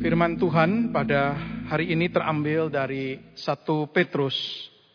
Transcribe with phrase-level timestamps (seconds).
[0.00, 1.36] Firman Tuhan pada
[1.68, 4.32] hari ini terambil dari 1 Petrus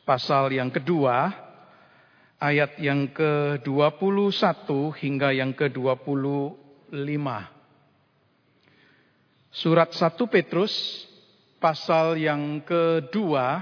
[0.02, 1.30] pasal yang kedua,
[2.42, 4.66] ayat yang ke-21
[4.98, 7.22] hingga yang ke-25.
[9.54, 10.74] Surat 1 Petrus
[11.62, 13.62] pasal yang kedua,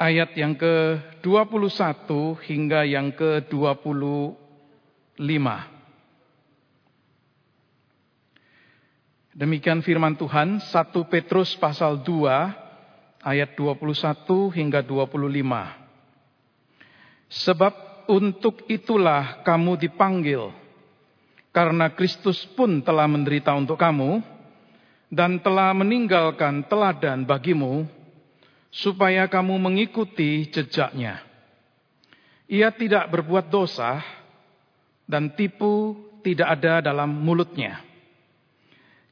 [0.00, 1.20] ayat yang ke-21
[2.48, 5.73] hingga yang ke-25.
[9.34, 15.10] Demikian firman Tuhan 1 Petrus pasal 2 ayat 21 hingga 25.
[17.42, 17.74] Sebab
[18.06, 20.54] untuk itulah kamu dipanggil
[21.50, 24.22] karena Kristus pun telah menderita untuk kamu
[25.10, 27.90] dan telah meninggalkan teladan bagimu
[28.70, 31.18] supaya kamu mengikuti jejaknya.
[32.46, 33.98] Ia tidak berbuat dosa
[35.10, 37.93] dan tipu tidak ada dalam mulutnya.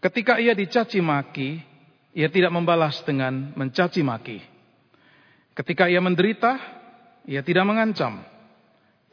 [0.02, 1.62] Ketika ia dicaci maki,
[2.10, 4.42] ia tidak membalas dengan mencaci maki.
[5.54, 6.58] Ketika ia menderita,
[7.22, 8.18] ia tidak mengancam,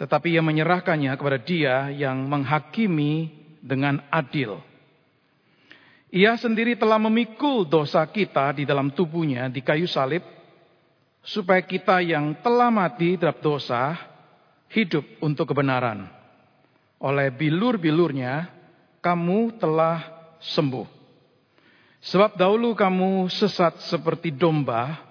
[0.01, 3.29] tetapi ia menyerahkannya kepada Dia yang menghakimi
[3.61, 4.57] dengan adil.
[6.09, 10.25] Ia sendiri telah memikul dosa kita di dalam tubuhnya di kayu salib,
[11.21, 13.93] supaya kita yang telah mati terhadap dosa
[14.73, 16.09] hidup untuk kebenaran.
[16.97, 18.49] Oleh bilur-bilurnya,
[19.05, 20.87] kamu telah sembuh.
[21.99, 25.03] Sebab dahulu kamu sesat seperti domba,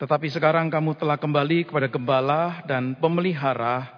[0.00, 3.92] tetapi sekarang kamu telah kembali kepada gembala dan pemelihara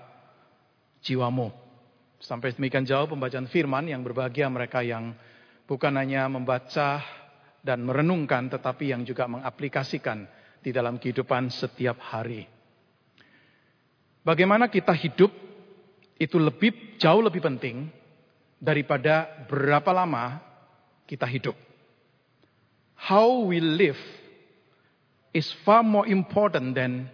[1.06, 1.54] jiwamu.
[2.18, 5.14] Sampai demikian jauh pembacaan firman yang berbahagia mereka yang
[5.70, 7.02] bukan hanya membaca
[7.62, 10.26] dan merenungkan, tetapi yang juga mengaplikasikan
[10.62, 12.46] di dalam kehidupan setiap hari.
[14.26, 15.30] Bagaimana kita hidup
[16.18, 17.86] itu lebih jauh lebih penting
[18.58, 20.45] daripada berapa lama
[21.06, 21.54] kita hidup.
[22.98, 23.98] How we live
[25.30, 27.06] is far more important than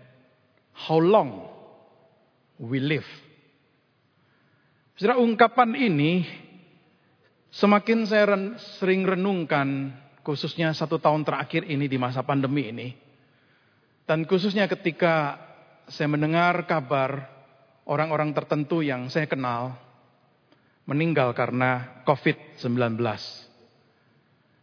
[0.72, 1.44] how long
[2.56, 3.06] we live.
[4.96, 6.24] Saudara, ungkapan ini
[7.52, 9.92] semakin saya ren, sering renungkan,
[10.22, 12.88] khususnya satu tahun terakhir ini di masa pandemi ini.
[14.06, 15.36] Dan khususnya ketika
[15.90, 17.26] saya mendengar kabar
[17.84, 19.74] orang-orang tertentu yang saya kenal
[20.86, 22.98] meninggal karena COVID-19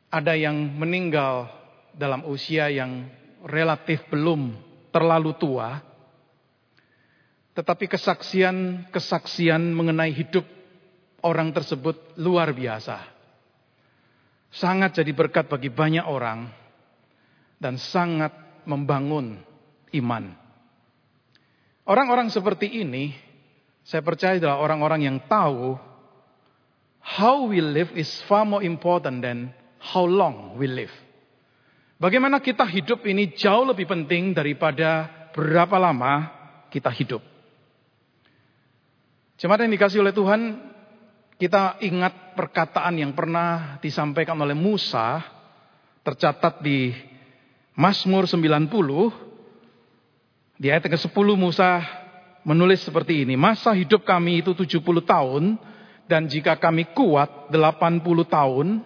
[0.10, 1.50] ada yang meninggal
[1.94, 3.06] dalam usia yang
[3.46, 4.58] relatif belum
[4.90, 5.78] terlalu tua,
[7.54, 10.46] tetapi kesaksian-kesaksian mengenai hidup
[11.22, 13.06] orang tersebut luar biasa.
[14.50, 16.50] Sangat jadi berkat bagi banyak orang
[17.62, 18.34] dan sangat
[18.66, 19.38] membangun
[19.94, 20.34] iman.
[21.86, 23.14] Orang-orang seperti ini,
[23.86, 25.78] saya percaya adalah orang-orang yang tahu
[27.02, 30.92] how we live is far more important than how long we live.
[32.00, 36.32] Bagaimana kita hidup ini jauh lebih penting daripada berapa lama
[36.72, 37.20] kita hidup.
[39.40, 40.42] Jemaat yang dikasih oleh Tuhan,
[41.40, 45.24] kita ingat perkataan yang pernah disampaikan oleh Musa,
[46.04, 46.92] tercatat di
[47.76, 51.80] Mazmur 90, di ayat ke-10 Musa
[52.44, 55.56] menulis seperti ini, masa hidup kami itu 70 tahun,
[56.12, 58.84] dan jika kami kuat 80 tahun,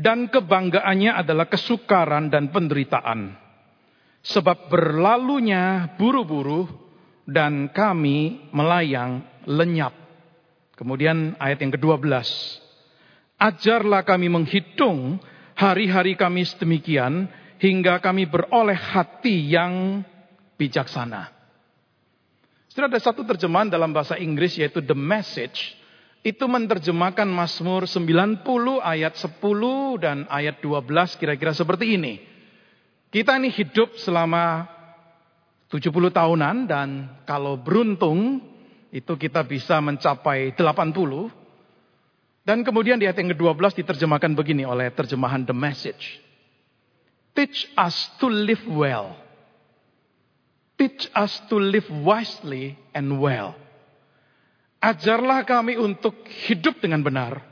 [0.00, 3.36] dan kebanggaannya adalah kesukaran dan penderitaan.
[4.20, 6.68] Sebab berlalunya buru-buru
[7.24, 9.92] dan kami melayang lenyap.
[10.76, 12.28] Kemudian ayat yang ke-12.
[13.40, 15.20] Ajarlah kami menghitung
[15.56, 17.28] hari-hari kami sedemikian
[17.60, 20.04] hingga kami beroleh hati yang
[20.56, 21.32] bijaksana.
[22.68, 25.79] Sudah ada satu terjemahan dalam bahasa Inggris yaitu the message
[26.20, 28.44] itu menerjemahkan Mazmur 90
[28.84, 29.40] ayat 10
[30.04, 32.20] dan ayat 12 kira-kira seperti ini.
[33.08, 34.68] Kita ini hidup selama
[35.72, 36.88] 70 tahunan dan
[37.24, 38.42] kalau beruntung
[38.92, 41.32] itu kita bisa mencapai 80.
[42.44, 46.20] Dan kemudian di ayat yang ke-12 diterjemahkan begini oleh terjemahan The Message.
[47.32, 49.16] Teach us to live well.
[50.76, 53.54] Teach us to live wisely and well.
[54.80, 57.44] Ajarlah kami untuk hidup dengan benar.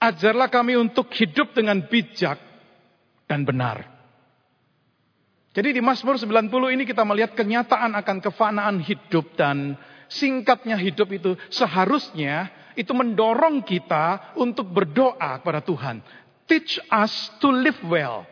[0.00, 2.40] Ajarlah kami untuk hidup dengan bijak
[3.28, 3.92] dan benar.
[5.52, 9.76] Jadi di Mazmur 90 ini kita melihat kenyataan akan kefanaan hidup dan
[10.08, 16.00] singkatnya hidup itu seharusnya itu mendorong kita untuk berdoa kepada Tuhan.
[16.48, 18.24] Teach us to live well.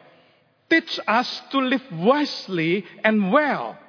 [0.68, 3.79] Teach us to live wisely and well.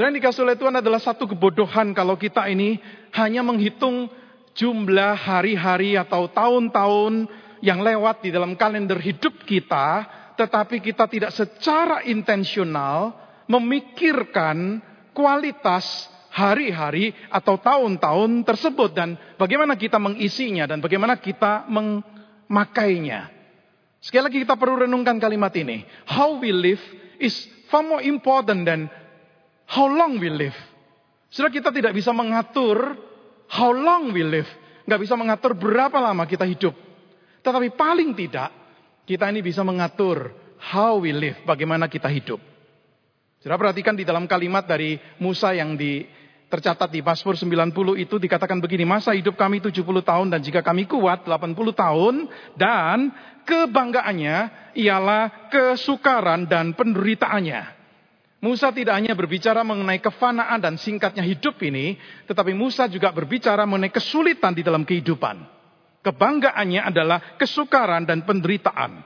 [0.00, 2.80] Saudara dikasih oleh Tuhan adalah satu kebodohan kalau kita ini
[3.12, 4.08] hanya menghitung
[4.56, 7.28] jumlah hari-hari atau tahun-tahun
[7.60, 10.08] yang lewat di dalam kalender hidup kita,
[10.40, 13.12] tetapi kita tidak secara intensional
[13.44, 14.80] memikirkan
[15.12, 15.84] kualitas
[16.32, 23.28] hari-hari atau tahun-tahun tersebut dan bagaimana kita mengisinya dan bagaimana kita memakainya.
[24.00, 25.84] Sekali lagi kita perlu renungkan kalimat ini.
[26.08, 26.80] How we live
[27.20, 27.36] is
[27.68, 28.88] far more important than
[29.70, 30.56] how long we live.
[31.30, 32.98] Sudah kita tidak bisa mengatur
[33.54, 34.50] how long we live.
[34.86, 36.74] Nggak bisa mengatur berapa lama kita hidup.
[37.40, 38.50] Tetapi paling tidak,
[39.06, 40.34] kita ini bisa mengatur
[40.74, 42.42] how we live, bagaimana kita hidup.
[43.40, 46.04] Sudah perhatikan di dalam kalimat dari Musa yang di,
[46.52, 50.84] tercatat di Mazmur 90 itu dikatakan begini, masa hidup kami 70 tahun dan jika kami
[50.84, 52.14] kuat 80 tahun
[52.60, 53.08] dan
[53.48, 54.36] kebanggaannya
[54.76, 57.79] ialah kesukaran dan penderitaannya.
[58.40, 63.92] Musa tidak hanya berbicara mengenai kefanaan dan singkatnya hidup ini, tetapi Musa juga berbicara mengenai
[63.92, 65.44] kesulitan di dalam kehidupan.
[66.00, 69.04] Kebanggaannya adalah kesukaran dan penderitaan.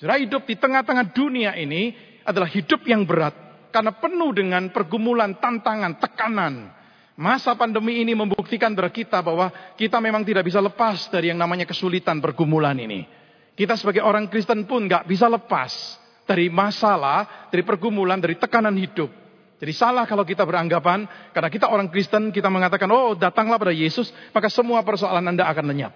[0.00, 1.92] Saudara hidup di tengah-tengah dunia ini
[2.24, 3.36] adalah hidup yang berat
[3.68, 6.72] karena penuh dengan pergumulan, tantangan, tekanan.
[7.20, 11.68] Masa pandemi ini membuktikan kepada kita bahwa kita memang tidak bisa lepas dari yang namanya
[11.68, 13.04] kesulitan pergumulan ini.
[13.52, 16.00] Kita sebagai orang Kristen pun nggak bisa lepas
[16.30, 19.10] dari masalah, dari pergumulan, dari tekanan hidup.
[19.58, 24.08] Jadi salah kalau kita beranggapan karena kita orang Kristen kita mengatakan oh datanglah pada Yesus
[24.32, 25.92] maka semua persoalan Anda akan lenyap.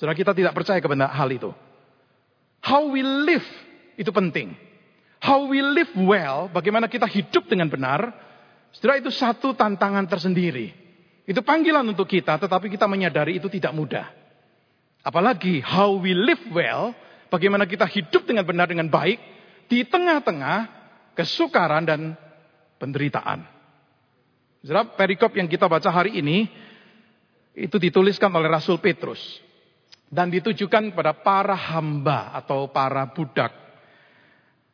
[0.00, 1.52] Saudara kita tidak percaya kepada hal itu.
[2.64, 3.46] How we live
[4.00, 4.56] itu penting.
[5.22, 8.10] How we live well, bagaimana kita hidup dengan benar,
[8.74, 10.74] saudara itu satu tantangan tersendiri.
[11.26, 14.06] Itu panggilan untuk kita, tetapi kita menyadari itu tidak mudah.
[15.02, 16.90] Apalagi how we live well,
[17.30, 19.35] bagaimana kita hidup dengan benar, dengan baik,
[19.66, 20.58] di tengah-tengah
[21.14, 22.00] kesukaran dan
[22.78, 23.46] penderitaan.
[24.62, 26.50] Saudara, perikop yang kita baca hari ini,
[27.56, 29.40] itu dituliskan oleh Rasul Petrus
[30.12, 33.50] dan ditujukan kepada para hamba atau para budak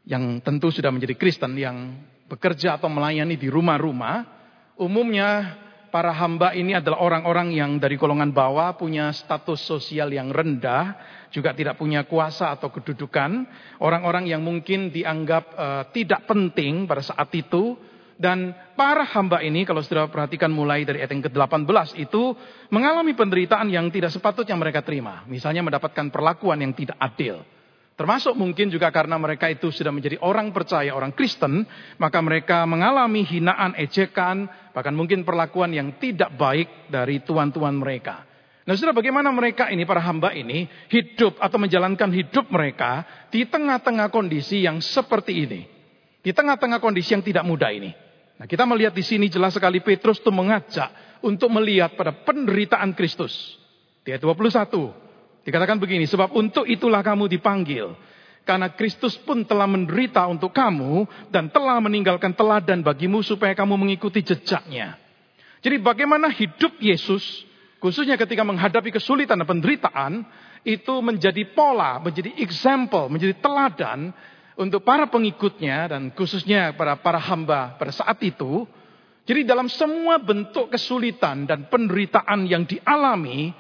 [0.03, 1.95] yang tentu sudah menjadi Kristen yang
[2.27, 4.43] bekerja atau melayani di rumah-rumah.
[4.81, 5.55] Umumnya
[5.93, 10.97] para hamba ini adalah orang-orang yang dari golongan bawah punya status sosial yang rendah,
[11.29, 13.45] juga tidak punya kuasa atau kedudukan,
[13.85, 17.77] orang-orang yang mungkin dianggap uh, tidak penting pada saat itu
[18.17, 22.33] dan para hamba ini kalau sudah perhatikan mulai dari ayat yang ke-18 itu
[22.73, 25.27] mengalami penderitaan yang tidak sepatutnya mereka terima.
[25.29, 27.45] Misalnya mendapatkan perlakuan yang tidak adil.
[27.93, 31.69] Termasuk mungkin juga karena mereka itu sudah menjadi orang percaya, orang Kristen,
[32.01, 38.25] maka mereka mengalami hinaan, ejekan, bahkan mungkin perlakuan yang tidak baik dari tuan-tuan mereka.
[38.63, 44.09] Nah sudah bagaimana mereka ini, para hamba ini, hidup atau menjalankan hidup mereka di tengah-tengah
[44.09, 45.61] kondisi yang seperti ini.
[46.23, 47.91] Di tengah-tengah kondisi yang tidak mudah ini.
[48.39, 53.59] Nah, kita melihat di sini jelas sekali Petrus itu mengajak untuk melihat pada penderitaan Kristus.
[54.03, 55.12] Di ayat 21
[55.43, 57.95] dikatakan begini, sebab untuk itulah kamu dipanggil.
[58.43, 64.19] Karena Kristus pun telah menderita untuk kamu dan telah meninggalkan teladan bagimu supaya kamu mengikuti
[64.19, 64.99] jejaknya.
[65.63, 67.23] Jadi bagaimana hidup Yesus,
[67.79, 70.13] khususnya ketika menghadapi kesulitan dan penderitaan,
[70.67, 74.11] itu menjadi pola, menjadi example, menjadi teladan
[74.59, 78.67] untuk para pengikutnya dan khususnya para para hamba pada saat itu.
[79.23, 83.55] Jadi dalam semua bentuk kesulitan dan penderitaan yang dialami,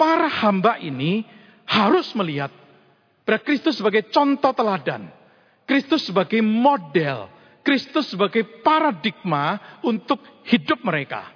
[0.00, 1.28] para hamba ini
[1.68, 2.48] harus melihat
[3.28, 5.12] pada Kristus sebagai contoh teladan.
[5.68, 7.28] Kristus sebagai model.
[7.60, 11.28] Kristus sebagai paradigma untuk hidup mereka.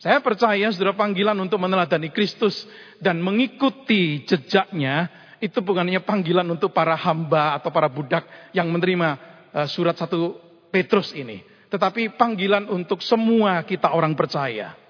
[0.00, 2.64] Saya percaya saudara panggilan untuk meneladani Kristus
[2.98, 8.24] dan mengikuti jejaknya itu bukan hanya panggilan untuk para hamba atau para budak
[8.56, 9.08] yang menerima
[9.52, 10.40] uh, surat satu
[10.72, 11.44] Petrus ini.
[11.70, 14.83] Tetapi panggilan untuk semua kita orang percaya.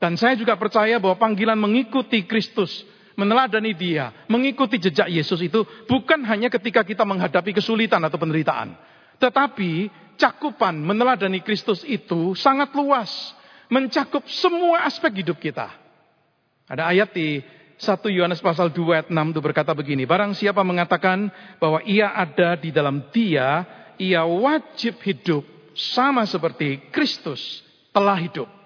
[0.00, 2.88] Dan saya juga percaya bahwa panggilan mengikuti Kristus,
[3.20, 8.72] meneladani dia, mengikuti jejak Yesus itu bukan hanya ketika kita menghadapi kesulitan atau penderitaan.
[9.20, 13.12] Tetapi cakupan meneladani Kristus itu sangat luas.
[13.68, 15.68] Mencakup semua aspek hidup kita.
[16.66, 17.38] Ada ayat di
[17.80, 22.56] 1 Yohanes pasal 2 ayat 6 itu berkata begini, barang siapa mengatakan bahwa ia ada
[22.58, 23.62] di dalam dia,
[24.00, 25.44] ia wajib hidup
[25.76, 27.62] sama seperti Kristus
[27.94, 28.59] telah hidup.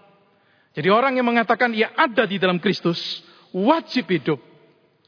[0.74, 3.22] Jadi orang yang mengatakan ia ada di dalam Kristus,
[3.54, 4.42] wajib hidup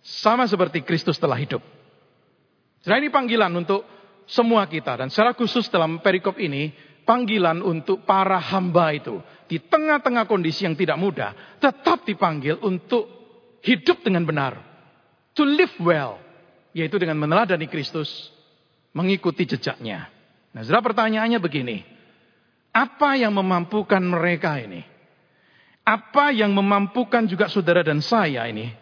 [0.01, 1.61] sama seperti Kristus telah hidup.
[2.87, 3.83] Jadi ini panggilan untuk
[4.31, 6.71] semua kita dan secara khusus dalam perikop ini
[7.03, 9.19] panggilan untuk para hamba itu
[9.51, 13.17] di tengah-tengah kondisi yang tidak mudah tetap dipanggil untuk
[13.67, 14.55] hidup dengan benar.
[15.35, 16.23] To live well.
[16.71, 18.31] Yaitu dengan meneladani Kristus.
[18.95, 20.09] Mengikuti jejaknya.
[20.55, 21.85] Nah, saudara pertanyaannya begini.
[22.73, 24.96] Apa yang memampukan mereka ini?
[25.87, 28.75] Apa yang memampukan juga saudara dan saya ini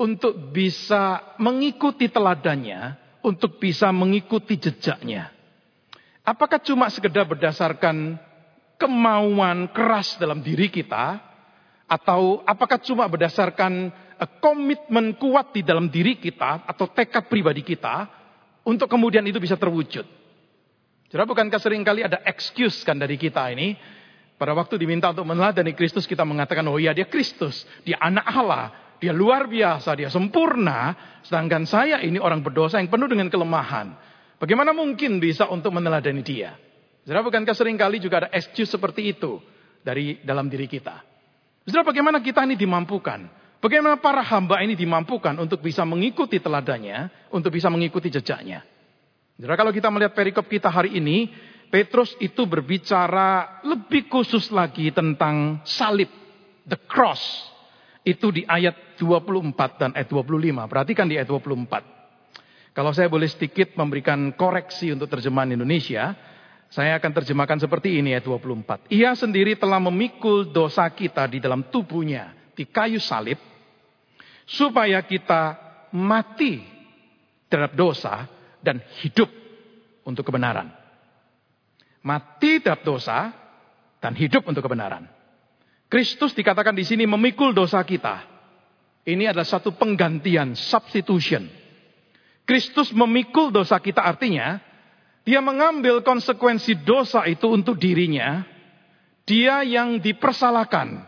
[0.00, 5.32] untuk bisa mengikuti teladannya, untuk bisa mengikuti jejaknya.
[6.24, 8.16] Apakah cuma sekedar berdasarkan
[8.80, 11.20] kemauan keras dalam diri kita,
[11.86, 18.08] atau apakah cuma berdasarkan eh, komitmen kuat di dalam diri kita, atau tekad pribadi kita,
[18.66, 20.04] untuk kemudian itu bisa terwujud?
[21.06, 23.78] Jadi bukankah sering kali ada excuse kan dari kita ini,
[24.36, 28.64] pada waktu diminta untuk meneladani Kristus, kita mengatakan, oh iya dia Kristus, dia anak Allah,
[29.00, 30.92] dia luar biasa, dia sempurna,
[31.24, 33.96] sedangkan saya ini orang berdosa yang penuh dengan kelemahan.
[34.36, 36.52] Bagaimana mungkin bisa untuk meneladani dia?
[37.08, 39.40] Saudara, bukankah sering kali juga ada excuse seperti itu
[39.80, 41.00] dari dalam diri kita?
[41.64, 43.32] Saudara, bagaimana kita ini dimampukan?
[43.56, 48.60] Bagaimana para hamba ini dimampukan untuk bisa mengikuti teladannya, untuk bisa mengikuti jejaknya?
[49.40, 51.32] Saudara, kalau kita melihat perikop kita hari ini,
[51.66, 56.08] Petrus itu berbicara lebih khusus lagi tentang salib,
[56.62, 57.20] the cross.
[58.06, 60.70] Itu di ayat 24 dan ayat 25.
[60.70, 62.70] Perhatikan di ayat 24.
[62.70, 66.14] Kalau saya boleh sedikit memberikan koreksi untuk terjemahan Indonesia,
[66.70, 68.94] saya akan terjemahkan seperti ini ayat 24.
[68.94, 73.42] Ia sendiri telah memikul dosa kita di dalam tubuhnya di kayu salib
[74.46, 75.58] supaya kita
[75.90, 76.62] mati
[77.50, 78.30] terhadap dosa
[78.62, 79.28] dan hidup
[80.06, 80.85] untuk kebenaran
[82.06, 83.34] mati terhadap dosa,
[83.98, 85.10] dan hidup untuk kebenaran.
[85.90, 88.22] Kristus dikatakan di sini memikul dosa kita.
[89.02, 91.50] Ini adalah satu penggantian, substitution.
[92.46, 94.62] Kristus memikul dosa kita artinya,
[95.26, 98.46] dia mengambil konsekuensi dosa itu untuk dirinya.
[99.26, 101.02] Dia yang dipersalahkan.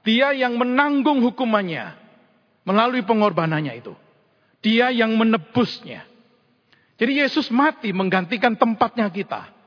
[0.00, 1.92] Dia yang menanggung hukumannya.
[2.64, 3.92] Melalui pengorbanannya itu.
[4.64, 6.08] Dia yang menebusnya.
[6.96, 9.59] Jadi Yesus mati menggantikan tempatnya kita.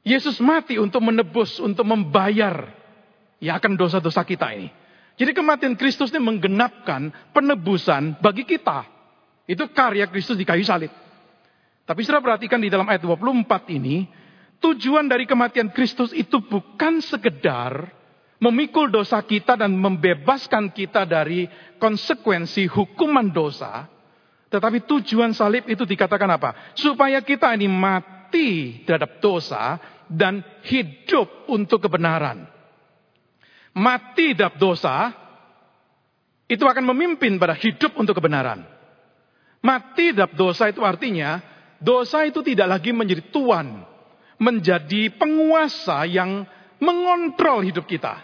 [0.00, 2.72] Yesus mati untuk menebus, untuk membayar
[3.40, 4.68] ya akan dosa-dosa kita ini.
[5.20, 8.88] Jadi kematian Kristus ini menggenapkan penebusan bagi kita.
[9.44, 10.88] Itu karya Kristus di kayu salib.
[11.84, 14.08] Tapi sudah perhatikan di dalam ayat 24 ini,
[14.62, 17.92] tujuan dari kematian Kristus itu bukan sekedar
[18.40, 21.44] memikul dosa kita dan membebaskan kita dari
[21.76, 23.84] konsekuensi hukuman dosa.
[24.48, 26.72] Tetapi tujuan salib itu dikatakan apa?
[26.72, 32.46] Supaya kita ini mati mati terhadap dosa dan hidup untuk kebenaran.
[33.74, 35.10] Mati terhadap dosa
[36.46, 38.62] itu akan memimpin pada hidup untuk kebenaran.
[39.66, 41.42] Mati terhadap dosa itu artinya
[41.82, 43.82] dosa itu tidak lagi menjadi tuan,
[44.38, 46.46] menjadi penguasa yang
[46.78, 48.14] mengontrol hidup kita.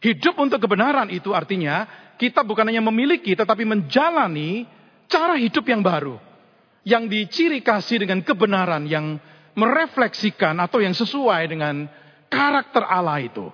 [0.00, 1.84] Hidup untuk kebenaran itu artinya
[2.16, 4.64] kita bukan hanya memiliki tetapi menjalani
[5.12, 6.16] cara hidup yang baru
[6.84, 9.16] yang diciri kasih dengan kebenaran yang
[9.56, 11.88] merefleksikan atau yang sesuai dengan
[12.28, 13.48] karakter Allah itu.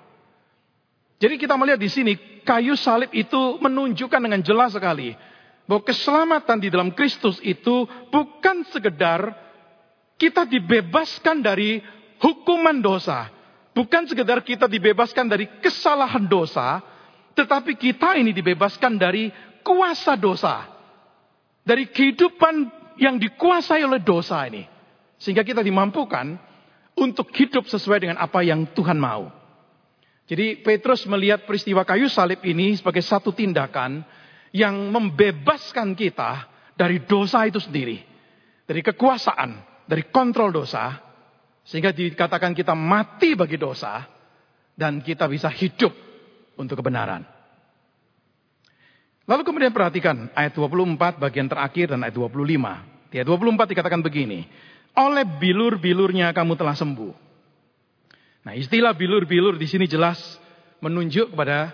[1.20, 5.12] Jadi kita melihat di sini kayu salib itu menunjukkan dengan jelas sekali
[5.68, 9.30] bahwa keselamatan di dalam Kristus itu bukan sekedar
[10.16, 11.78] kita dibebaskan dari
[12.18, 13.28] hukuman dosa,
[13.76, 16.80] bukan sekedar kita dibebaskan dari kesalahan dosa,
[17.36, 19.28] tetapi kita ini dibebaskan dari
[19.60, 20.64] kuasa dosa,
[21.64, 24.68] dari kehidupan yang dikuasai oleh dosa ini.
[25.16, 26.36] Sehingga kita dimampukan
[27.00, 29.32] untuk hidup sesuai dengan apa yang Tuhan mau.
[30.28, 34.04] Jadi Petrus melihat peristiwa kayu salib ini sebagai satu tindakan
[34.54, 37.98] yang membebaskan kita dari dosa itu sendiri.
[38.68, 41.02] Dari kekuasaan, dari kontrol dosa.
[41.66, 44.06] Sehingga dikatakan kita mati bagi dosa.
[44.76, 45.92] Dan kita bisa hidup
[46.56, 47.39] untuk kebenaran.
[49.30, 53.14] Lalu kemudian perhatikan ayat 24 bagian terakhir dan ayat 25.
[53.14, 54.42] Di ayat 24 dikatakan begini.
[54.98, 57.14] Oleh bilur-bilurnya kamu telah sembuh.
[58.42, 60.18] Nah istilah bilur-bilur di sini jelas
[60.82, 61.70] menunjuk kepada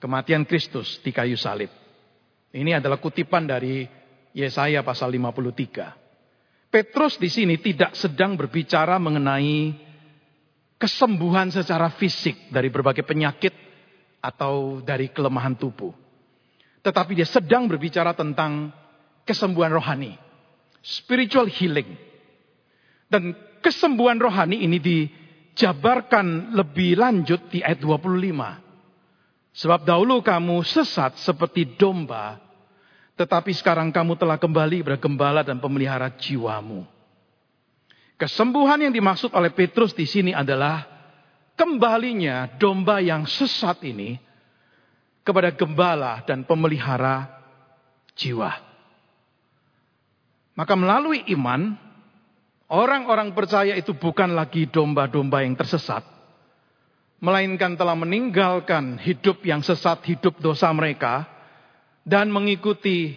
[0.00, 1.68] kematian Kristus di kayu salib.
[2.56, 3.84] Ini adalah kutipan dari
[4.32, 6.72] Yesaya pasal 53.
[6.72, 9.76] Petrus di sini tidak sedang berbicara mengenai
[10.80, 13.52] kesembuhan secara fisik dari berbagai penyakit
[14.24, 16.07] atau dari kelemahan tubuh.
[16.82, 18.70] Tetapi dia sedang berbicara tentang
[19.26, 20.14] kesembuhan rohani.
[20.80, 21.98] Spiritual healing.
[23.08, 28.68] Dan kesembuhan rohani ini dijabarkan lebih lanjut di ayat 25.
[29.58, 32.38] Sebab dahulu kamu sesat seperti domba,
[33.18, 36.86] tetapi sekarang kamu telah kembali bergembala dan pemelihara jiwamu.
[38.14, 40.86] Kesembuhan yang dimaksud oleh Petrus di sini adalah
[41.58, 44.18] kembalinya domba yang sesat ini
[45.28, 47.28] kepada gembala dan pemelihara
[48.16, 48.48] jiwa.
[50.56, 51.76] Maka melalui iman,
[52.72, 56.00] orang-orang percaya itu bukan lagi domba-domba yang tersesat,
[57.20, 61.28] melainkan telah meninggalkan hidup yang sesat, hidup dosa mereka,
[62.08, 63.12] dan mengikuti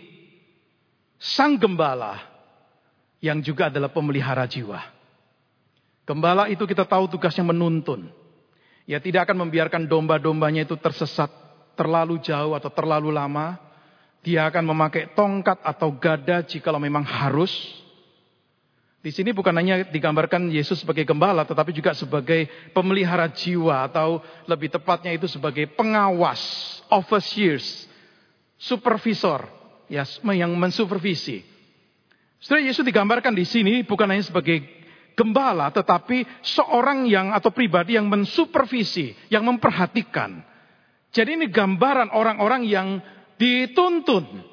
[1.15, 2.19] sang gembala
[3.23, 4.83] yang juga adalah pemelihara jiwa.
[6.03, 8.11] Gembala itu kita tahu tugasnya menuntun.
[8.83, 11.29] Ya tidak akan membiarkan domba-dombanya itu tersesat
[11.81, 13.57] terlalu jauh atau terlalu lama.
[14.21, 17.49] Dia akan memakai tongkat atau gada jikalau memang harus
[19.01, 24.69] di sini bukan hanya digambarkan Yesus sebagai gembala, tetapi juga sebagai pemelihara jiwa, atau lebih
[24.69, 26.37] tepatnya itu sebagai pengawas,
[26.85, 27.89] overseers,
[28.61, 29.49] supervisor,
[29.89, 30.05] ya,
[30.37, 31.41] yang mensupervisi.
[32.37, 34.61] Setelah Yesus digambarkan di sini bukan hanya sebagai
[35.17, 40.45] gembala, tetapi seorang yang atau pribadi yang mensupervisi, yang memperhatikan.
[41.11, 43.03] Jadi ini gambaran orang-orang yang
[43.35, 44.47] dituntun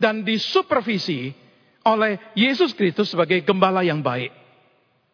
[0.00, 1.36] dan disupervisi
[1.84, 4.32] oleh Yesus Kristus sebagai gembala yang baik.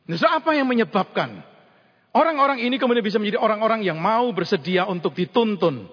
[0.09, 1.45] Nah, apa yang menyebabkan
[2.17, 5.85] orang-orang ini kemudian bisa menjadi orang-orang yang mau bersedia untuk dituntun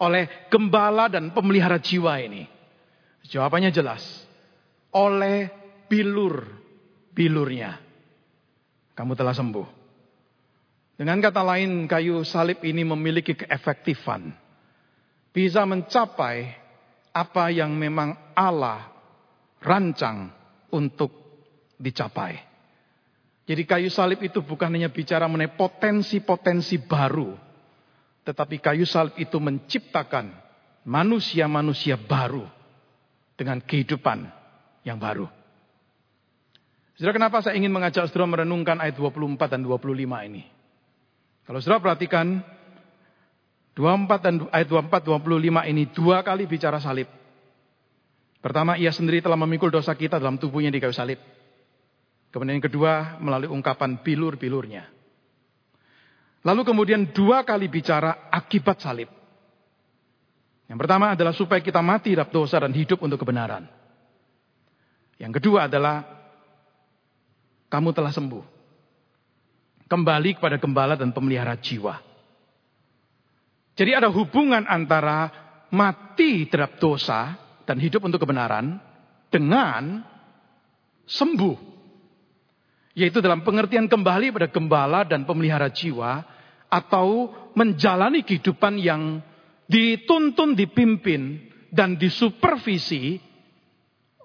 [0.00, 2.48] oleh gembala dan pemelihara jiwa ini?
[3.30, 4.02] Jawabannya jelas.
[4.90, 5.54] Oleh
[5.86, 7.78] bilur-bilurnya.
[8.98, 9.79] Kamu telah sembuh.
[11.00, 14.36] Dengan kata lain, kayu salib ini memiliki keefektifan.
[15.32, 16.52] Bisa mencapai
[17.16, 18.84] apa yang memang Allah
[19.64, 20.28] rancang
[20.68, 21.08] untuk
[21.80, 22.36] dicapai.
[23.48, 27.32] Jadi kayu salib itu bukan hanya bicara mengenai potensi-potensi baru.
[28.28, 30.28] Tetapi kayu salib itu menciptakan
[30.84, 32.44] manusia-manusia baru.
[33.40, 34.28] Dengan kehidupan
[34.84, 35.24] yang baru.
[37.00, 39.96] Saudara kenapa saya ingin mengajak saudara merenungkan ayat 24 dan 25
[40.28, 40.59] ini.
[41.50, 42.46] Kalau saudara perhatikan
[43.74, 47.10] 24 dan ayat 24 25 ini dua kali bicara salib.
[48.38, 51.18] Pertama, ia sendiri telah memikul dosa kita dalam tubuhnya di kayu salib.
[52.30, 54.94] Kemudian yang kedua, melalui ungkapan bilur-bilurnya.
[56.46, 59.10] Lalu kemudian dua kali bicara akibat salib.
[60.70, 63.66] Yang pertama adalah supaya kita mati dalam dosa dan hidup untuk kebenaran.
[65.18, 66.06] Yang kedua adalah
[67.66, 68.59] kamu telah sembuh.
[69.90, 71.98] Kembali kepada gembala dan pemelihara jiwa.
[73.74, 75.26] Jadi ada hubungan antara
[75.74, 77.34] mati terhadap dosa
[77.66, 78.78] dan hidup untuk kebenaran
[79.34, 80.06] dengan
[81.10, 81.58] sembuh.
[82.94, 86.22] Yaitu dalam pengertian kembali pada gembala dan pemelihara jiwa
[86.70, 89.18] atau menjalani kehidupan yang
[89.66, 93.18] dituntun, dipimpin dan disupervisi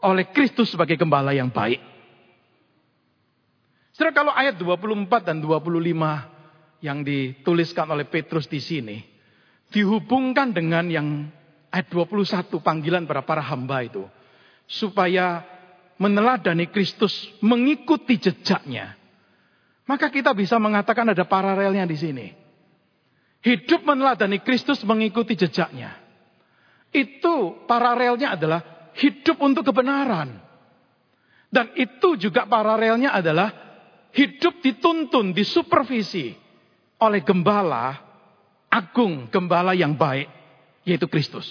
[0.01, 1.94] oleh Kristus sebagai gembala yang baik.
[3.95, 5.71] Setelah kalau ayat 24 dan 25
[6.83, 8.99] yang dituliskan oleh Petrus di sini
[9.71, 11.31] dihubungkan dengan yang
[11.71, 14.03] ayat 21 panggilan para para hamba itu.
[14.67, 15.47] Supaya
[15.95, 18.99] meneladani Kristus, mengikuti jejaknya.
[19.87, 22.27] Maka kita bisa mengatakan ada paralelnya di sini.
[23.47, 25.95] Hidup meneladani Kristus mengikuti jejaknya.
[26.91, 30.35] Itu paralelnya adalah hidup untuk kebenaran.
[31.47, 33.64] Dan itu juga paralelnya adalah
[34.15, 36.31] hidup dituntun, disupervisi
[37.03, 37.99] oleh gembala
[38.71, 40.31] agung, gembala yang baik
[40.87, 41.45] yaitu Kristus.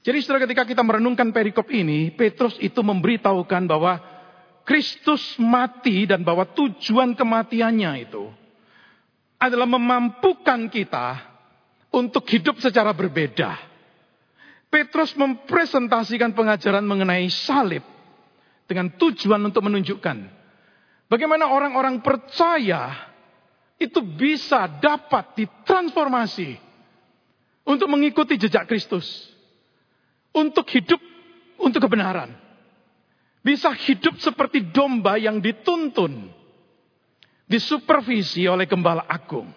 [0.00, 4.00] Jadi setelah ketika kita merenungkan perikop ini, Petrus itu memberitahukan bahwa
[4.64, 8.32] Kristus mati dan bahwa tujuan kematiannya itu
[9.36, 11.20] adalah memampukan kita
[11.92, 13.56] untuk hidup secara berbeda.
[14.70, 17.82] Petrus mempresentasikan pengajaran mengenai salib
[18.70, 20.39] dengan tujuan untuk menunjukkan
[21.10, 23.10] bagaimana orang-orang percaya
[23.80, 26.60] itu bisa dapat ditransformasi
[27.64, 29.06] untuk mengikuti jejak Kristus.
[30.30, 31.00] Untuk hidup
[31.58, 32.30] untuk kebenaran.
[33.40, 36.28] Bisa hidup seperti domba yang dituntun.
[37.50, 39.50] Disupervisi oleh gembala agung.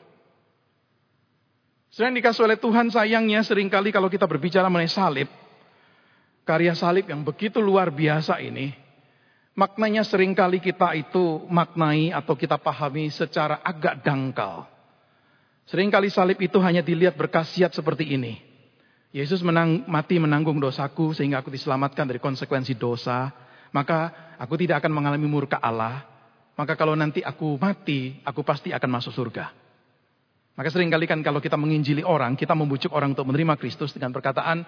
[1.94, 5.30] Selain dikasih oleh Tuhan sayangnya sering kali kalau kita berbicara mengenai salib.
[6.42, 8.83] Karya salib yang begitu luar biasa ini.
[9.54, 14.66] Maknanya sering kali kita itu maknai atau kita pahami secara agak dangkal.
[15.70, 18.42] Seringkali salib itu hanya dilihat berkasiat seperti ini.
[19.14, 23.30] Yesus menang, mati menanggung dosaku sehingga aku diselamatkan dari konsekuensi dosa.
[23.70, 26.02] Maka aku tidak akan mengalami murka Allah.
[26.58, 29.54] Maka kalau nanti aku mati, aku pasti akan masuk surga.
[30.54, 34.14] Maka sering kali kan kalau kita menginjili orang, kita membujuk orang untuk menerima Kristus dengan
[34.14, 34.66] perkataan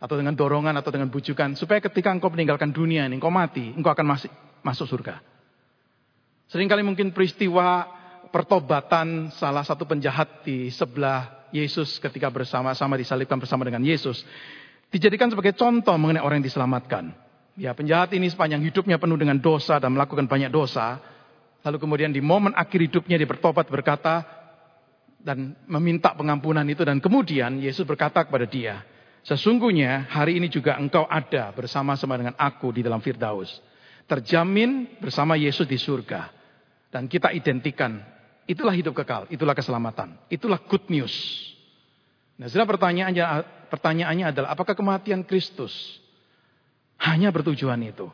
[0.00, 3.92] atau dengan dorongan atau dengan bujukan supaya ketika engkau meninggalkan dunia ini, engkau mati, engkau
[3.92, 4.32] akan masuk
[4.64, 5.20] masuk surga.
[6.48, 7.86] Seringkali mungkin peristiwa
[8.32, 14.24] pertobatan salah satu penjahat di sebelah Yesus ketika bersama-sama disalibkan bersama dengan Yesus.
[14.90, 17.14] Dijadikan sebagai contoh mengenai orang yang diselamatkan.
[17.54, 20.98] Ya, penjahat ini sepanjang hidupnya penuh dengan dosa dan melakukan banyak dosa.
[21.62, 24.26] Lalu kemudian di momen akhir hidupnya dia bertobat berkata,
[25.20, 28.80] dan meminta pengampunan itu dan kemudian Yesus berkata kepada dia,
[29.24, 33.60] sesungguhnya hari ini juga engkau ada bersama-sama dengan aku di dalam Firdaus.
[34.08, 36.32] Terjamin bersama Yesus di surga.
[36.90, 38.02] Dan kita identikan,
[38.50, 41.14] itulah hidup kekal, itulah keselamatan, itulah good news.
[42.34, 43.24] Nah, sudah pertanyaannya,
[43.70, 45.70] pertanyaannya adalah apakah kematian Kristus
[46.98, 48.10] hanya bertujuan itu?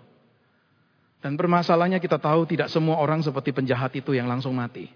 [1.25, 4.93] Dan permasalahannya kita tahu tidak semua orang seperti penjahat itu yang langsung mati.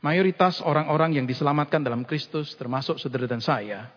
[0.00, 3.90] Mayoritas orang-orang yang diselamatkan dalam Kristus, termasuk saudara dan saya,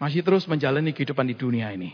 [0.00, 1.92] masih terus menjalani kehidupan di dunia ini.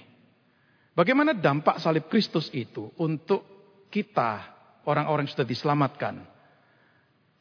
[0.94, 3.44] Bagaimana dampak salib Kristus itu untuk
[3.90, 4.46] kita,
[4.86, 6.14] orang-orang yang sudah diselamatkan,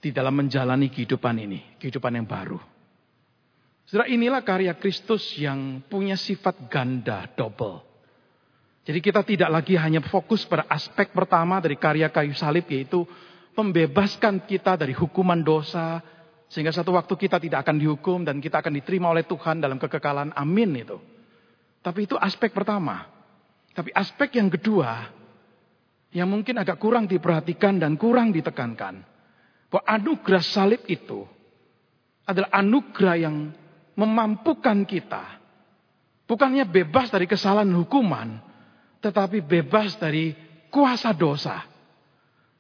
[0.02, 2.60] di dalam menjalani kehidupan ini, kehidupan yang baru.
[3.86, 7.86] Saudara, inilah karya Kristus yang punya sifat ganda, double.
[8.86, 13.06] Jadi kita tidak lagi hanya fokus pada aspek pertama dari karya kayu salib, yaitu
[13.58, 16.02] membebaskan kita dari hukuman dosa,
[16.50, 20.32] sehingga satu waktu kita tidak akan dihukum dan kita akan diterima oleh Tuhan dalam kekekalan.
[20.38, 20.98] Amin itu.
[21.82, 23.06] Tapi itu aspek pertama.
[23.76, 25.10] Tapi aspek yang kedua,
[26.16, 29.04] yang mungkin agak kurang diperhatikan dan kurang ditekankan.
[29.68, 31.28] Bahwa anugerah salib itu
[32.24, 33.36] adalah anugerah yang
[33.98, 35.44] memampukan kita.
[36.26, 38.40] Bukannya bebas dari kesalahan hukuman,
[39.04, 40.34] tetapi bebas dari
[40.74, 41.75] kuasa dosa.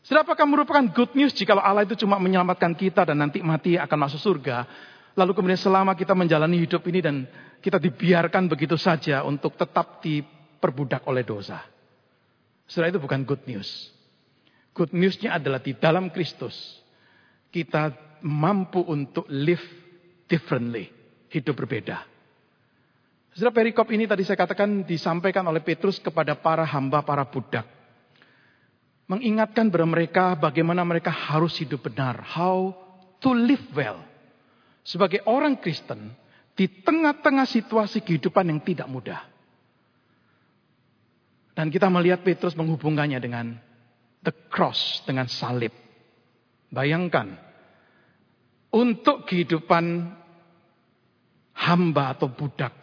[0.06, 3.98] Sudah apakah merupakan good news jika Allah itu cuma menyelamatkan kita dan nanti mati akan
[4.06, 4.70] masuk surga.
[5.18, 7.26] Lalu kemudian selama kita menjalani hidup ini dan
[7.58, 11.58] kita dibiarkan begitu saja untuk tetap diperbudak oleh dosa.
[12.70, 13.90] Sudah itu bukan good news.
[14.78, 16.54] Good newsnya adalah di dalam Kristus.
[17.50, 17.90] Kita
[18.22, 19.66] mampu untuk live
[20.30, 20.86] differently.
[21.34, 22.06] Hidup berbeda.
[23.34, 27.66] Sudah perikop ini tadi saya katakan disampaikan oleh Petrus kepada para hamba, para budak
[29.06, 32.74] mengingatkan kepada mereka bagaimana mereka harus hidup benar, how
[33.22, 34.02] to live well.
[34.86, 36.14] Sebagai orang Kristen
[36.56, 39.22] di tengah-tengah situasi kehidupan yang tidak mudah.
[41.56, 43.56] Dan kita melihat Petrus menghubungkannya dengan
[44.22, 45.72] the cross, dengan salib.
[46.68, 47.32] Bayangkan,
[48.76, 50.12] untuk kehidupan
[51.56, 52.76] hamba atau budak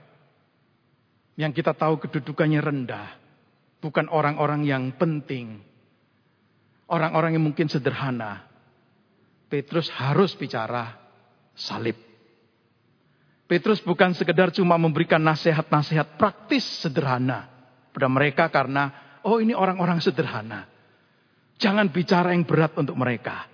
[1.36, 3.08] yang kita tahu kedudukannya rendah,
[3.84, 5.60] bukan orang-orang yang penting,
[6.92, 8.44] orang-orang yang mungkin sederhana,
[9.48, 10.92] Petrus harus bicara
[11.56, 11.96] salib.
[13.48, 17.48] Petrus bukan sekedar cuma memberikan nasihat-nasihat praktis sederhana
[17.92, 20.68] pada mereka karena oh ini orang-orang sederhana.
[21.60, 23.48] Jangan bicara yang berat untuk mereka.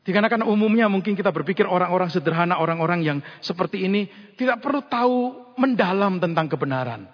[0.00, 5.16] Dikarenakan umumnya mungkin kita berpikir orang-orang sederhana, orang-orang yang seperti ini tidak perlu tahu
[5.60, 7.08] mendalam tentang kebenaran.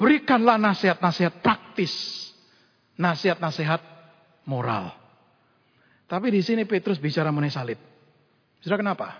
[0.00, 1.92] Berikanlah nasihat-nasihat praktis.
[2.96, 3.91] Nasihat-nasihat
[4.46, 4.94] moral.
[6.06, 7.80] Tapi di sini Petrus bicara mengenai salib.
[8.60, 9.16] Sudah kenapa?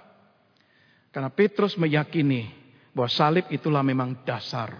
[1.12, 2.48] Karena Petrus meyakini
[2.92, 4.76] bahwa salib itulah memang dasar,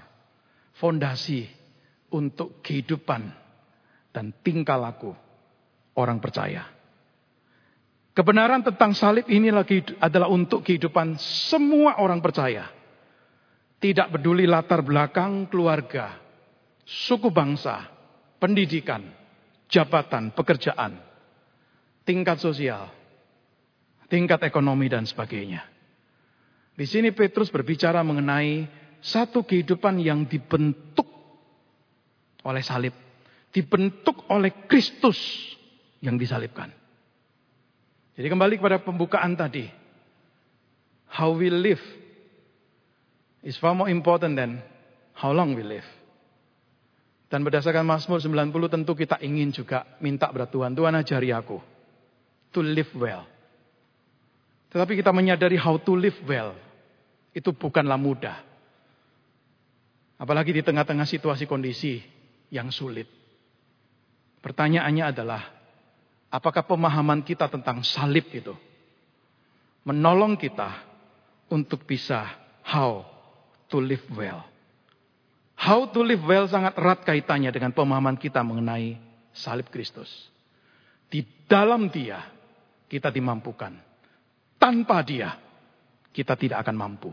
[0.77, 1.49] fondasi
[2.13, 3.33] untuk kehidupan
[4.13, 5.13] dan tingkah laku
[5.97, 6.69] orang percaya.
[8.13, 12.69] Kebenaran tentang salib ini lagi adalah untuk kehidupan semua orang percaya.
[13.81, 16.21] Tidak peduli latar belakang keluarga,
[16.85, 17.89] suku bangsa,
[18.37, 19.22] pendidikan,
[19.73, 21.01] jabatan, pekerjaan,
[22.05, 22.93] tingkat sosial,
[24.13, 25.65] tingkat ekonomi dan sebagainya.
[26.77, 28.69] Di sini Petrus berbicara mengenai
[29.01, 31.09] satu kehidupan yang dibentuk
[32.45, 32.93] oleh salib,
[33.49, 35.17] dibentuk oleh Kristus
[36.05, 36.69] yang disalibkan.
[38.13, 39.65] Jadi kembali kepada pembukaan tadi.
[41.13, 41.81] How we live
[43.45, 44.61] is far more important than
[45.13, 45.85] how long we live.
[47.33, 51.57] Dan berdasarkan Mazmur 90 tentu kita ingin juga minta kepada Tuhan, Tuhan ajari aku
[52.53, 53.25] to live well.
[54.69, 56.53] Tetapi kita menyadari how to live well
[57.33, 58.37] itu bukanlah mudah.
[60.21, 62.05] Apalagi di tengah-tengah situasi kondisi
[62.53, 63.09] yang sulit.
[64.45, 65.41] Pertanyaannya adalah,
[66.29, 68.53] apakah pemahaman kita tentang salib itu
[69.89, 70.69] menolong kita
[71.49, 72.29] untuk bisa
[72.61, 73.09] how
[73.73, 74.52] to live well.
[75.63, 78.99] How to live well sangat erat kaitannya dengan pemahaman kita mengenai
[79.31, 80.11] salib Kristus.
[81.07, 82.19] Di dalam dia
[82.91, 83.71] kita dimampukan.
[84.59, 85.39] Tanpa dia
[86.11, 87.11] kita tidak akan mampu.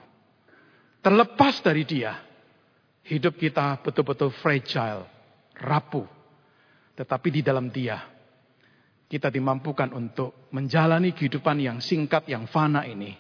[1.00, 2.18] Terlepas dari dia,
[3.06, 5.06] hidup kita betul-betul fragile,
[5.62, 6.10] rapuh.
[6.98, 8.02] Tetapi di dalam dia,
[9.06, 13.14] kita dimampukan untuk menjalani kehidupan yang singkat, yang fana ini.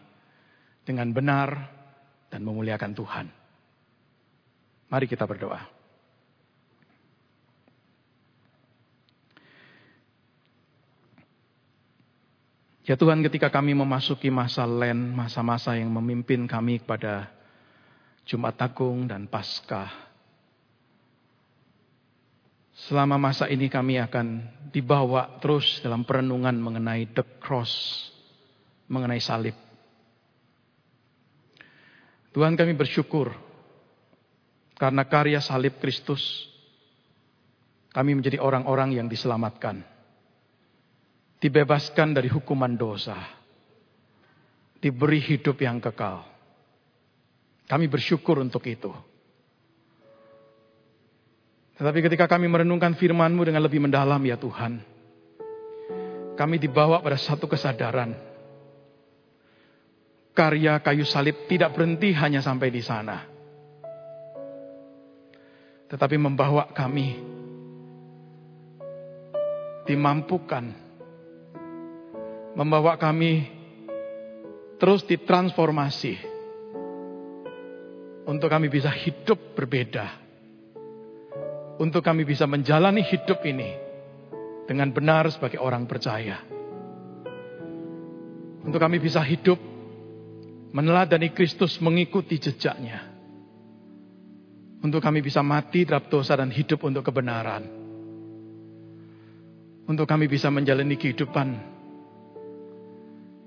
[0.83, 1.49] Dengan benar
[2.33, 3.38] dan memuliakan Tuhan.
[4.89, 5.79] Mari kita berdoa.
[12.89, 17.29] Ya Tuhan ketika kami memasuki masa len, masa-masa yang memimpin kami kepada
[18.25, 20.09] Jumat Agung dan Paskah.
[22.89, 24.41] Selama masa ini kami akan
[24.73, 27.69] dibawa terus dalam perenungan mengenai the cross,
[28.89, 29.53] mengenai salib.
[32.33, 33.48] Tuhan kami bersyukur
[34.79, 36.47] karena karya salib Kristus
[37.91, 39.99] kami menjadi orang-orang yang diselamatkan
[41.39, 43.15] dibebaskan dari hukuman dosa,
[44.83, 46.27] diberi hidup yang kekal.
[47.65, 48.91] Kami bersyukur untuk itu.
[51.79, 54.83] Tetapi ketika kami merenungkan firman-Mu dengan lebih mendalam ya Tuhan,
[56.35, 58.11] kami dibawa pada satu kesadaran.
[60.35, 63.28] Karya kayu salib tidak berhenti hanya sampai di sana.
[65.89, 67.17] Tetapi membawa kami
[69.89, 70.69] dimampukan
[72.53, 73.49] membawa kami
[74.77, 76.29] terus ditransformasi
[78.29, 80.29] untuk kami bisa hidup berbeda.
[81.81, 83.73] Untuk kami bisa menjalani hidup ini
[84.69, 86.37] dengan benar sebagai orang percaya.
[88.61, 89.57] Untuk kami bisa hidup
[90.69, 93.18] meneladani Kristus mengikuti jejaknya.
[94.79, 97.67] Untuk kami bisa mati terhadap dosa dan hidup untuk kebenaran.
[99.89, 101.79] Untuk kami bisa menjalani kehidupan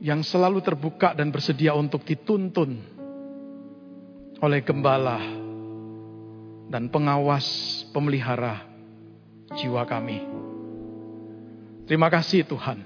[0.03, 2.83] yang selalu terbuka dan bersedia untuk dituntun
[4.42, 5.23] oleh gembala
[6.66, 7.47] dan pengawas
[7.95, 8.66] pemelihara
[9.55, 10.18] jiwa kami.
[11.87, 12.83] Terima kasih Tuhan.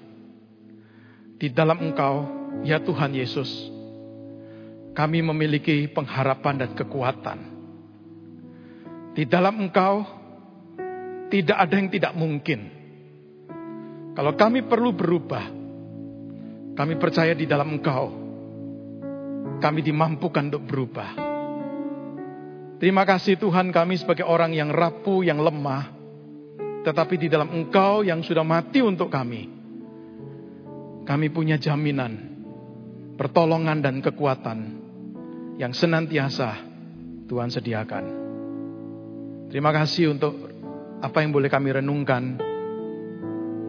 [1.41, 2.29] Di dalam Engkau,
[2.69, 3.49] ya Tuhan Yesus,
[4.93, 7.56] kami memiliki pengharapan dan kekuatan.
[9.17, 10.05] Di dalam Engkau,
[11.33, 12.61] tidak ada yang tidak mungkin.
[14.13, 15.45] Kalau kami perlu berubah,
[16.77, 18.13] kami percaya di dalam Engkau.
[19.57, 21.17] Kami dimampukan untuk berubah.
[22.77, 25.97] Terima kasih Tuhan kami sebagai orang yang rapuh, yang lemah.
[26.85, 29.49] Tetapi di dalam Engkau yang sudah mati untuk kami.
[31.09, 32.21] Kami punya jaminan,
[33.17, 34.59] pertolongan dan kekuatan
[35.57, 36.61] yang senantiasa
[37.25, 38.26] Tuhan sediakan.
[39.57, 40.37] Terima kasih untuk
[41.01, 42.37] apa yang boleh kami renungkan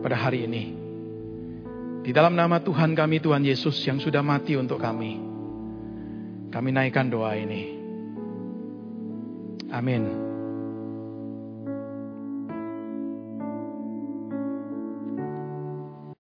[0.03, 0.75] pada hari ini.
[2.03, 5.15] Di dalam nama Tuhan kami, Tuhan Yesus yang sudah mati untuk kami.
[6.51, 7.71] Kami naikkan doa ini.
[9.71, 10.26] Amin.